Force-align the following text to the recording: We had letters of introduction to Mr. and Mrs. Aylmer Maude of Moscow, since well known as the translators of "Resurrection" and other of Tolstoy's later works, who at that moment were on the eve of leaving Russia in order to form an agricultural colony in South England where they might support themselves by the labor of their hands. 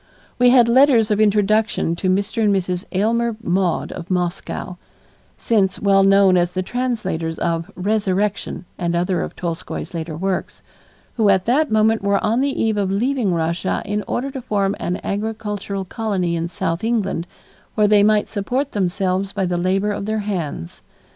We 0.39 0.49
had 0.49 0.67
letters 0.67 1.11
of 1.11 1.21
introduction 1.21 1.95
to 1.97 2.09
Mr. 2.09 2.41
and 2.43 2.51
Mrs. 2.55 2.85
Aylmer 2.91 3.37
Maude 3.43 3.91
of 3.91 4.09
Moscow, 4.09 4.77
since 5.37 5.79
well 5.79 6.03
known 6.03 6.37
as 6.37 6.53
the 6.55 6.63
translators 6.63 7.37
of 7.37 7.69
"Resurrection" 7.75 8.65
and 8.79 8.95
other 8.95 9.21
of 9.21 9.35
Tolstoy's 9.35 9.93
later 9.93 10.17
works, 10.17 10.63
who 11.17 11.29
at 11.29 11.45
that 11.45 11.69
moment 11.71 12.01
were 12.01 12.21
on 12.25 12.41
the 12.41 12.59
eve 12.63 12.77
of 12.77 12.89
leaving 12.89 13.31
Russia 13.31 13.83
in 13.85 14.03
order 14.07 14.31
to 14.31 14.41
form 14.41 14.75
an 14.79 14.99
agricultural 15.03 15.85
colony 15.85 16.35
in 16.35 16.47
South 16.47 16.83
England 16.83 17.27
where 17.75 17.87
they 17.87 18.01
might 18.01 18.27
support 18.27 18.71
themselves 18.71 19.31
by 19.33 19.45
the 19.45 19.55
labor 19.55 19.91
of 19.91 20.07
their 20.07 20.21
hands. 20.25 20.81